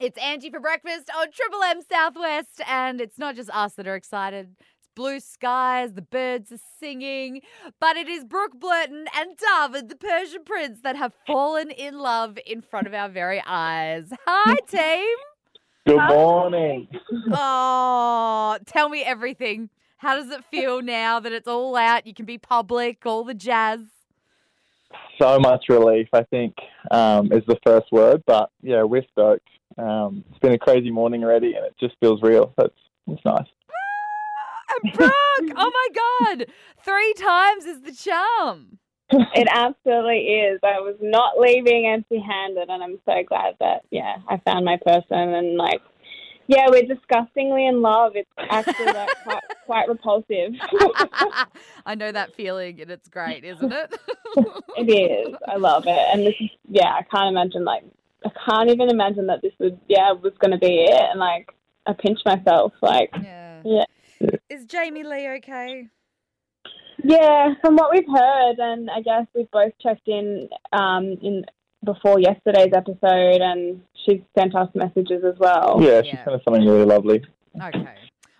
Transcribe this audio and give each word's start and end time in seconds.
It's 0.00 0.16
Angie 0.18 0.50
for 0.50 0.60
breakfast 0.60 1.10
on 1.18 1.32
Triple 1.32 1.60
M 1.64 1.80
Southwest, 1.82 2.60
and 2.68 3.00
it's 3.00 3.18
not 3.18 3.34
just 3.34 3.50
us 3.50 3.72
that 3.72 3.88
are 3.88 3.96
excited. 3.96 4.54
It's 4.78 4.88
blue 4.94 5.18
skies, 5.18 5.94
the 5.94 6.02
birds 6.02 6.52
are 6.52 6.60
singing, 6.78 7.40
but 7.80 7.96
it 7.96 8.06
is 8.06 8.24
Brooke 8.24 8.60
Blurton 8.60 9.06
and 9.16 9.36
Darvid, 9.36 9.88
the 9.88 9.96
Persian 9.96 10.44
prince, 10.44 10.82
that 10.84 10.94
have 10.94 11.14
fallen 11.26 11.72
in 11.72 11.98
love 11.98 12.38
in 12.46 12.62
front 12.62 12.86
of 12.86 12.94
our 12.94 13.08
very 13.08 13.42
eyes. 13.44 14.12
Hi, 14.24 14.54
team. 14.68 15.16
Good 15.84 16.08
morning. 16.14 16.86
Oh, 17.32 18.56
tell 18.66 18.88
me 18.88 19.02
everything. 19.02 19.68
How 19.96 20.14
does 20.14 20.30
it 20.30 20.44
feel 20.44 20.80
now 20.80 21.18
that 21.18 21.32
it's 21.32 21.48
all 21.48 21.74
out? 21.74 22.06
You 22.06 22.14
can 22.14 22.24
be 22.24 22.38
public, 22.38 23.04
all 23.04 23.24
the 23.24 23.34
jazz. 23.34 23.80
So 25.20 25.40
much 25.40 25.64
relief, 25.68 26.06
I 26.12 26.22
think, 26.22 26.54
um, 26.92 27.32
is 27.32 27.42
the 27.48 27.58
first 27.66 27.90
word. 27.90 28.22
But 28.28 28.50
yeah, 28.62 28.84
we're 28.84 29.02
stoked. 29.10 29.48
Um, 29.78 30.24
it's 30.30 30.38
been 30.40 30.52
a 30.52 30.58
crazy 30.58 30.90
morning 30.90 31.22
already, 31.22 31.54
and 31.54 31.64
it 31.64 31.74
just 31.78 31.94
feels 32.00 32.20
real. 32.22 32.52
So 32.58 32.66
it's, 32.66 32.80
it's 33.06 33.24
nice. 33.24 33.46
And 34.82 34.92
Brooke, 34.92 35.12
oh 35.56 35.72
my 35.72 36.34
God, 36.34 36.46
three 36.84 37.14
times 37.14 37.64
is 37.64 37.82
the 37.82 37.92
charm. 37.92 38.78
It 39.10 39.48
absolutely 39.50 40.18
is. 40.18 40.60
I 40.62 40.80
was 40.80 40.96
not 41.00 41.38
leaving 41.38 41.86
empty 41.86 42.20
handed, 42.20 42.68
and 42.68 42.82
I'm 42.82 42.98
so 43.06 43.22
glad 43.26 43.54
that, 43.60 43.82
yeah, 43.90 44.16
I 44.28 44.36
found 44.38 44.66
my 44.66 44.78
person. 44.84 45.16
And, 45.16 45.56
like, 45.56 45.80
yeah, 46.46 46.66
we're 46.68 46.82
disgustingly 46.82 47.66
in 47.66 47.80
love. 47.80 48.12
It's 48.16 48.30
actually 48.36 48.86
like, 48.86 49.08
quite, 49.24 49.42
quite 49.64 49.88
repulsive. 49.88 50.52
I 51.86 51.94
know 51.94 52.12
that 52.12 52.34
feeling, 52.34 52.80
and 52.82 52.90
it's 52.90 53.08
great, 53.08 53.44
isn't 53.44 53.72
it? 53.72 53.98
it 54.76 54.90
is. 54.90 55.34
I 55.46 55.56
love 55.56 55.84
it. 55.86 56.08
And 56.12 56.26
this 56.26 56.34
is, 56.38 56.50
yeah, 56.68 56.92
I 56.92 57.02
can't 57.02 57.30
imagine, 57.30 57.64
like, 57.64 57.84
I 58.24 58.30
can't 58.48 58.70
even 58.70 58.90
imagine 58.90 59.26
that 59.28 59.42
this 59.42 59.52
was 59.58 59.72
yeah, 59.88 60.12
was 60.12 60.32
going 60.38 60.52
to 60.52 60.58
be 60.58 60.84
it. 60.84 61.10
And, 61.10 61.20
like, 61.20 61.50
I 61.86 61.92
pinch 61.92 62.20
myself. 62.24 62.72
Like, 62.82 63.10
yeah. 63.22 63.62
yeah. 63.64 63.84
Is 64.50 64.64
Jamie 64.66 65.04
Lee 65.04 65.28
okay? 65.36 65.86
Yeah, 67.04 67.54
from 67.60 67.76
what 67.76 67.92
we've 67.92 68.08
heard, 68.12 68.56
and 68.58 68.90
I 68.90 69.00
guess 69.00 69.26
we've 69.34 69.50
both 69.52 69.72
checked 69.80 70.08
in 70.08 70.48
um, 70.72 71.16
in 71.22 71.44
before 71.84 72.18
yesterday's 72.18 72.72
episode, 72.74 73.40
and 73.40 73.80
she's 74.04 74.20
sent 74.36 74.56
us 74.56 74.68
messages 74.74 75.22
as 75.24 75.38
well. 75.38 75.78
Yeah, 75.80 76.02
she's 76.02 76.14
Yeah. 76.14 76.24
kind 76.24 76.34
of 76.34 76.42
something 76.44 76.66
really 76.66 76.84
lovely. 76.84 77.24
Okay. 77.62 77.94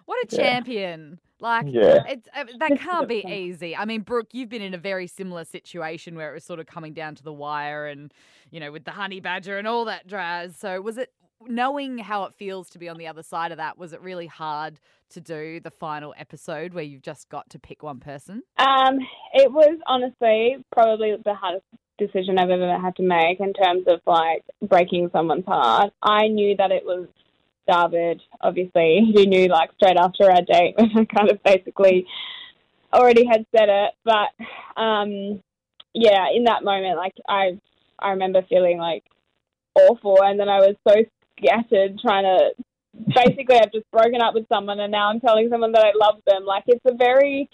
What 0.06 0.32
a 0.32 0.36
Yeah. 0.36 0.42
champion. 0.42 1.20
Like, 1.40 1.66
Yeah. 1.68 2.02
it's, 2.08 2.28
uh, 2.34 2.44
that 2.58 2.78
can't 2.78 3.08
be 3.08 3.24
easy. 3.26 3.76
I 3.76 3.84
mean, 3.84 4.00
Brooke, 4.02 4.28
you've 4.32 4.48
been 4.48 4.62
in 4.62 4.74
a 4.74 4.78
very 4.78 5.06
similar 5.06 5.44
situation 5.44 6.16
where 6.16 6.30
it 6.30 6.34
was 6.34 6.44
sort 6.44 6.60
of 6.60 6.66
coming 6.66 6.92
down 6.92 7.14
to 7.16 7.22
the 7.22 7.32
wire 7.32 7.86
and, 7.86 8.12
you 8.50 8.60
know, 8.60 8.72
with 8.72 8.84
the 8.84 8.92
honey 8.92 9.20
badger 9.20 9.58
and 9.58 9.66
all 9.68 9.84
that 9.84 10.06
jazz. 10.06 10.56
So, 10.56 10.80
was 10.80 10.98
it 10.98 11.12
knowing 11.46 11.98
how 11.98 12.24
it 12.24 12.34
feels 12.34 12.68
to 12.70 12.78
be 12.78 12.88
on 12.88 12.98
the 12.98 13.06
other 13.06 13.22
side 13.22 13.52
of 13.52 13.58
that? 13.58 13.78
Was 13.78 13.92
it 13.92 14.00
really 14.00 14.26
hard 14.26 14.80
to 15.10 15.20
do 15.20 15.60
the 15.60 15.70
final 15.70 16.14
episode 16.18 16.74
where 16.74 16.84
you've 16.84 17.02
just 17.02 17.28
got 17.28 17.48
to 17.50 17.58
pick 17.58 17.82
one 17.82 18.00
person? 18.00 18.42
Um, 18.58 18.98
it 19.32 19.52
was 19.52 19.78
honestly 19.86 20.56
probably 20.72 21.14
the 21.24 21.34
hardest 21.34 21.64
decision 21.98 22.38
I've 22.38 22.50
ever 22.50 22.78
had 22.78 22.96
to 22.96 23.02
make 23.02 23.40
in 23.40 23.52
terms 23.52 23.84
of 23.86 24.00
like 24.06 24.44
breaking 24.62 25.10
someone's 25.12 25.46
heart. 25.46 25.92
I 26.02 26.28
knew 26.28 26.56
that 26.56 26.70
it 26.70 26.84
was 26.84 27.06
Darvid, 27.68 28.20
obviously. 28.40 29.12
He 29.14 29.26
knew 29.26 29.48
like 29.48 29.70
straight 29.74 29.96
after 29.96 30.30
our 30.30 30.42
date 30.42 30.74
when 30.76 30.90
I 30.96 31.04
kind 31.04 31.30
of 31.30 31.42
basically 31.42 32.06
already 32.92 33.26
had 33.26 33.46
said 33.54 33.68
it. 33.68 33.94
But 34.04 34.80
um, 34.80 35.42
yeah, 35.94 36.26
in 36.34 36.44
that 36.44 36.64
moment, 36.64 36.96
like 36.96 37.14
I, 37.28 37.58
I 37.98 38.10
remember 38.10 38.42
feeling 38.48 38.78
like 38.78 39.04
awful, 39.74 40.18
and 40.22 40.38
then 40.38 40.48
I 40.48 40.58
was 40.58 40.76
so 40.86 40.94
scattered 41.38 41.98
trying 42.00 42.24
to. 42.24 42.50
Basically, 43.14 43.56
I've 43.56 43.72
just 43.72 43.88
broken 43.92 44.20
up 44.20 44.34
with 44.34 44.48
someone, 44.48 44.80
and 44.80 44.90
now 44.90 45.08
I'm 45.08 45.20
telling 45.20 45.48
someone 45.50 45.72
that 45.72 45.84
I 45.84 45.92
love 45.94 46.20
them. 46.26 46.44
Like 46.44 46.64
it's 46.66 46.84
a 46.84 46.94
very 46.94 47.48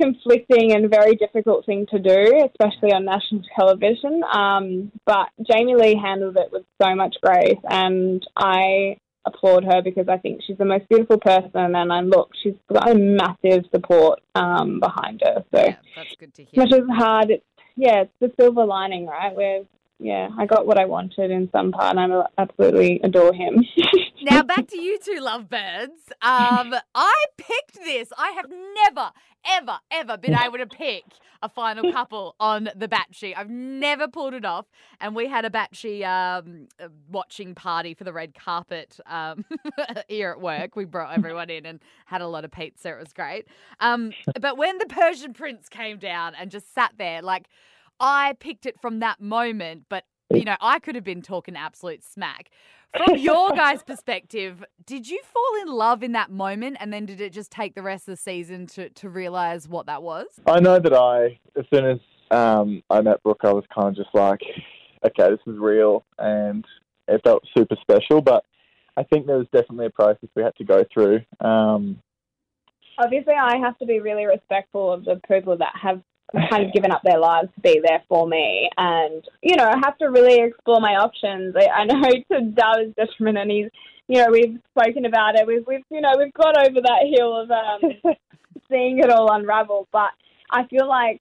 conflicting 0.00 0.72
and 0.72 0.90
very 0.90 1.16
difficult 1.16 1.66
thing 1.66 1.86
to 1.90 1.98
do, 1.98 2.48
especially 2.48 2.92
on 2.92 3.04
national 3.04 3.42
television. 3.58 4.22
Um, 4.32 4.92
but 5.04 5.28
Jamie 5.50 5.74
Lee 5.74 6.00
handled 6.02 6.36
it 6.36 6.50
with 6.52 6.64
so 6.80 6.94
much 6.94 7.16
grace, 7.22 7.58
and 7.68 8.26
I 8.36 8.96
applaud 9.24 9.64
her 9.64 9.82
because 9.82 10.08
I 10.08 10.16
think 10.18 10.42
she's 10.46 10.58
the 10.58 10.64
most 10.64 10.88
beautiful 10.88 11.18
person. 11.18 11.74
And 11.74 11.92
I 11.92 12.00
look, 12.00 12.30
she's 12.42 12.54
got 12.72 12.90
a 12.90 12.94
massive 12.94 13.64
support 13.72 14.20
um, 14.34 14.80
behind 14.80 15.22
her. 15.24 15.44
So 15.54 15.60
Yeah, 15.60 15.76
that's 15.96 16.14
good 16.18 16.34
to 16.34 16.44
hear. 16.44 16.64
much 16.64 16.72
as 16.72 16.88
hard, 16.90 17.30
it's 17.30 17.44
yeah, 17.76 18.02
it's 18.02 18.12
the 18.20 18.32
silver 18.38 18.64
lining, 18.64 19.06
right? 19.06 19.34
Where 19.34 19.62
yeah, 19.98 20.28
I 20.38 20.46
got 20.46 20.66
what 20.66 20.78
I 20.78 20.86
wanted 20.86 21.30
in 21.30 21.50
some 21.52 21.72
part, 21.72 21.96
and 21.96 22.12
I 22.12 22.22
absolutely 22.38 23.00
adore 23.04 23.34
him. 23.34 23.64
Now 24.22 24.42
back 24.42 24.68
to 24.68 24.80
you 24.80 24.98
two 24.98 25.18
lovebirds. 25.20 26.12
Um, 26.20 26.74
I 26.94 27.24
picked 27.36 27.76
this. 27.82 28.08
I 28.18 28.30
have 28.32 28.46
never, 28.50 29.10
ever, 29.46 29.78
ever 29.90 30.16
been 30.18 30.34
able 30.34 30.58
to 30.58 30.66
pick 30.66 31.04
a 31.42 31.48
final 31.48 31.90
couple 31.92 32.34
on 32.38 32.68
the 32.76 32.86
Batchy. 32.86 33.32
I've 33.34 33.48
never 33.48 34.08
pulled 34.08 34.34
it 34.34 34.44
off. 34.44 34.66
And 35.00 35.14
we 35.14 35.26
had 35.26 35.44
a 35.44 35.50
Batchy 35.50 36.04
um, 36.04 36.68
uh, 36.78 36.88
watching 37.10 37.54
party 37.54 37.94
for 37.94 38.04
the 38.04 38.12
red 38.12 38.34
carpet 38.34 38.98
um, 39.06 39.44
here 40.08 40.30
at 40.30 40.40
work. 40.40 40.76
We 40.76 40.84
brought 40.84 41.16
everyone 41.16 41.48
in 41.48 41.64
and 41.64 41.80
had 42.04 42.20
a 42.20 42.28
lot 42.28 42.44
of 42.44 42.50
pizza. 42.50 42.90
It 42.90 42.98
was 42.98 43.12
great. 43.12 43.46
Um, 43.80 44.12
but 44.40 44.58
when 44.58 44.76
the 44.78 44.86
Persian 44.86 45.32
Prince 45.32 45.68
came 45.68 45.98
down 45.98 46.34
and 46.34 46.50
just 46.50 46.74
sat 46.74 46.92
there, 46.98 47.22
like 47.22 47.48
I 47.98 48.34
picked 48.38 48.66
it 48.66 48.78
from 48.80 49.00
that 49.00 49.20
moment, 49.20 49.84
but 49.88 50.04
you 50.30 50.44
know, 50.44 50.56
I 50.60 50.78
could 50.78 50.94
have 50.94 51.04
been 51.04 51.22
talking 51.22 51.56
absolute 51.56 52.04
smack. 52.04 52.50
From 52.96 53.16
your 53.16 53.50
guys' 53.50 53.82
perspective, 53.86 54.64
did 54.84 55.08
you 55.08 55.20
fall 55.22 55.62
in 55.62 55.68
love 55.68 56.02
in 56.02 56.12
that 56.12 56.30
moment 56.30 56.76
and 56.80 56.92
then 56.92 57.06
did 57.06 57.20
it 57.20 57.32
just 57.32 57.50
take 57.50 57.74
the 57.74 57.82
rest 57.82 58.08
of 58.08 58.12
the 58.12 58.16
season 58.16 58.66
to, 58.68 58.88
to 58.90 59.08
realize 59.08 59.68
what 59.68 59.86
that 59.86 60.02
was? 60.02 60.26
I 60.46 60.60
know 60.60 60.78
that 60.78 60.92
I, 60.92 61.38
as 61.58 61.64
soon 61.72 61.84
as 61.84 61.98
um, 62.30 62.82
I 62.90 63.00
met 63.00 63.22
Brooke, 63.22 63.40
I 63.44 63.52
was 63.52 63.64
kind 63.74 63.88
of 63.88 63.96
just 63.96 64.14
like, 64.14 64.40
okay, 65.04 65.30
this 65.30 65.40
is 65.46 65.58
real, 65.58 66.04
and 66.18 66.64
it 67.08 67.20
felt 67.22 67.44
super 67.56 67.76
special. 67.80 68.20
But 68.20 68.44
I 68.96 69.04
think 69.04 69.26
there 69.26 69.38
was 69.38 69.46
definitely 69.52 69.86
a 69.86 69.90
process 69.90 70.28
we 70.34 70.42
had 70.42 70.56
to 70.56 70.64
go 70.64 70.84
through. 70.92 71.20
Um, 71.40 72.00
obviously 73.00 73.34
I 73.34 73.56
have 73.58 73.78
to 73.78 73.86
be 73.86 74.00
really 74.00 74.26
respectful 74.26 74.92
of 74.92 75.04
the 75.04 75.20
people 75.28 75.56
that 75.56 75.72
have 75.80 76.02
kind 76.50 76.64
of 76.64 76.72
given 76.72 76.92
up 76.92 77.02
their 77.02 77.18
lives 77.18 77.48
to 77.54 77.60
be 77.60 77.80
there 77.82 78.02
for 78.08 78.26
me. 78.26 78.68
And 78.76 79.24
you 79.42 79.56
know 79.56 79.64
I 79.64 79.78
have 79.84 79.98
to 79.98 80.06
really 80.06 80.40
explore 80.40 80.80
my 80.80 80.94
options. 80.96 81.54
I, 81.56 81.66
I 81.68 81.84
know 81.84 82.02
to 82.32 82.40
Darvid's 82.40 82.94
detriment 82.96 83.38
and 83.38 83.50
he's 83.50 83.70
you 84.08 84.22
know 84.22 84.28
we've 84.30 84.58
spoken 84.70 85.04
about 85.06 85.36
it. 85.36 85.46
We've, 85.46 85.66
we've 85.66 85.84
you 85.90 86.00
know 86.00 86.14
we've 86.18 86.34
got 86.34 86.58
over 86.58 86.80
that 86.80 87.12
hill 87.16 87.40
of 87.40 87.50
um, 87.50 88.14
seeing 88.70 88.98
it 88.98 89.10
all 89.10 89.32
unravel. 89.32 89.88
But 89.92 90.10
I 90.50 90.66
feel 90.66 90.88
like 90.88 91.20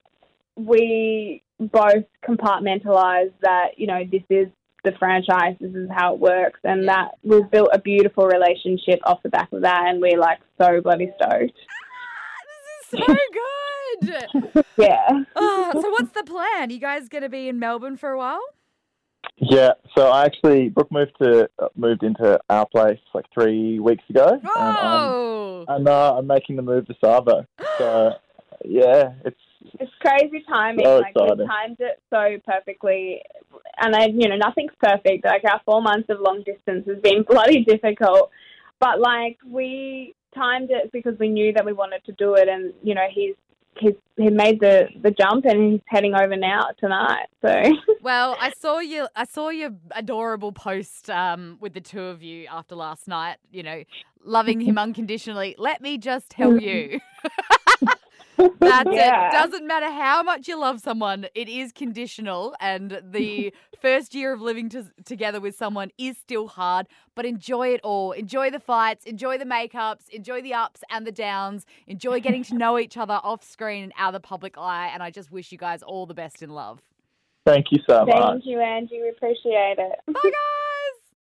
we 0.55 1.43
both 1.59 2.05
compartmentalize 2.27 3.33
that 3.41 3.77
you 3.77 3.87
know 3.87 4.03
this 4.09 4.23
is 4.29 4.47
the 4.85 4.93
franchise 4.97 5.55
this 5.59 5.75
is 5.75 5.89
how 5.93 6.13
it 6.13 6.19
works 6.19 6.59
and 6.63 6.87
that 6.87 7.11
we've 7.21 7.51
built 7.51 7.67
a 7.73 7.79
beautiful 7.79 8.25
relationship 8.27 8.99
off 9.03 9.21
the 9.23 9.29
back 9.29 9.51
of 9.51 9.61
that 9.63 9.83
and 9.87 10.01
we're 10.01 10.17
like 10.17 10.39
so 10.61 10.81
bloody 10.81 11.11
stoked. 11.15 11.57
This 12.91 13.01
is 13.01 13.05
so 13.05 13.13
good. 13.13 13.68
Yeah 14.77 15.23
Oh, 15.35 15.71
so 15.73 15.89
what's 15.91 16.11
the 16.11 16.23
plan? 16.23 16.69
You 16.69 16.79
guys 16.79 17.09
going 17.09 17.23
to 17.23 17.29
be 17.29 17.47
in 17.49 17.59
Melbourne 17.59 17.97
for 17.97 18.11
a 18.11 18.17
while? 18.17 18.41
yeah, 19.37 19.71
so 19.97 20.07
I 20.07 20.25
actually 20.25 20.69
Brooke 20.69 20.91
moved 20.91 21.13
to 21.21 21.49
moved 21.75 22.03
into 22.03 22.39
our 22.49 22.65
place 22.65 22.99
like 23.13 23.25
three 23.33 23.79
weeks 23.79 24.03
ago, 24.09 24.27
and 24.27 24.41
I'm, 24.43 25.03
Oh, 25.11 25.65
and 25.67 25.87
uh, 25.87 26.17
I'm 26.17 26.27
making 26.27 26.55
the 26.57 26.61
move 26.61 26.87
to 26.87 26.95
Savo. 27.03 27.45
So 27.77 28.11
yeah, 28.65 29.13
it's 29.25 29.39
It's 29.79 29.91
crazy 30.01 30.43
timing. 30.47 30.85
So 30.85 30.97
like 30.97 31.15
we 31.15 31.45
timed 31.45 31.77
it 31.79 32.01
so 32.09 32.37
perfectly, 32.45 33.21
and 33.81 33.95
I, 33.95 34.07
you 34.07 34.27
know, 34.27 34.35
nothing's 34.35 34.73
perfect. 34.81 35.25
Like 35.25 35.43
our 35.45 35.61
four 35.65 35.81
months 35.81 36.09
of 36.09 36.19
long 36.19 36.43
distance 36.45 36.85
has 36.87 36.99
been 37.01 37.23
bloody 37.27 37.63
difficult, 37.63 38.31
but 38.79 38.99
like 38.99 39.37
we 39.47 40.15
timed 40.35 40.69
it 40.69 40.91
because 40.91 41.17
we 41.19 41.29
knew 41.29 41.53
that 41.53 41.65
we 41.65 41.73
wanted 41.73 42.03
to 42.05 42.11
do 42.13 42.35
it, 42.35 42.47
and 42.49 42.73
you 42.83 42.93
know, 42.93 43.07
he's 43.13 43.35
he's 43.79 43.93
he 44.17 44.29
made 44.29 44.59
the 44.59 44.87
the 45.01 45.11
jump, 45.11 45.45
and 45.45 45.71
he's 45.71 45.81
heading 45.87 46.13
over 46.13 46.35
now 46.35 46.67
tonight. 46.79 47.27
So 47.41 47.63
well, 48.01 48.35
I 48.39 48.51
saw 48.51 48.79
you. 48.79 49.07
I 49.15 49.25
saw 49.25 49.49
your 49.49 49.71
adorable 49.91 50.51
post 50.51 51.09
um, 51.09 51.57
with 51.59 51.73
the 51.73 51.81
two 51.81 52.03
of 52.03 52.21
you 52.21 52.47
after 52.47 52.75
last 52.75 53.07
night. 53.07 53.37
You 53.51 53.63
know, 53.63 53.83
loving 54.23 54.59
him 54.61 54.77
unconditionally. 54.77 55.55
Let 55.57 55.81
me 55.81 55.97
just 55.97 56.29
tell 56.29 56.57
you. 56.57 56.99
That's 58.59 58.89
Yeah. 58.91 59.27
it. 59.27 59.31
Doesn't 59.31 59.67
matter 59.67 59.87
how 59.91 60.23
much 60.23 60.47
you 60.47 60.57
love 60.59 60.79
someone, 60.79 61.27
it 61.35 61.49
is 61.49 61.71
conditional. 61.71 62.55
And 62.59 63.01
the 63.03 63.53
first 63.81 64.13
year 64.15 64.33
of 64.33 64.41
living 64.41 64.69
to, 64.69 64.85
together 65.05 65.39
with 65.39 65.55
someone 65.55 65.91
is 65.97 66.17
still 66.17 66.47
hard, 66.47 66.87
but 67.15 67.25
enjoy 67.25 67.69
it 67.73 67.81
all. 67.83 68.11
Enjoy 68.13 68.49
the 68.49 68.59
fights, 68.59 69.05
enjoy 69.05 69.37
the 69.37 69.45
makeups, 69.45 70.09
enjoy 70.09 70.41
the 70.41 70.53
ups 70.53 70.81
and 70.89 71.05
the 71.05 71.11
downs, 71.11 71.65
enjoy 71.87 72.19
getting 72.19 72.43
to 72.45 72.55
know 72.55 72.79
each 72.79 72.97
other 72.97 73.19
off 73.23 73.43
screen 73.43 73.83
and 73.83 73.93
out 73.97 74.13
of 74.15 74.21
the 74.21 74.27
public 74.27 74.57
eye. 74.57 74.89
And 74.93 75.03
I 75.03 75.11
just 75.11 75.31
wish 75.31 75.51
you 75.51 75.57
guys 75.57 75.83
all 75.83 76.05
the 76.05 76.13
best 76.13 76.41
in 76.41 76.49
love. 76.51 76.81
thank 77.45 77.67
you 77.71 77.79
so 77.89 78.05
much. 78.05 78.15
thank 78.15 78.45
you, 78.45 78.59
Angie. 78.61 79.01
We 79.01 79.09
appreciate 79.09 79.75
it. 79.79 79.95
Bye, 80.07 80.13
guys. 80.23 80.33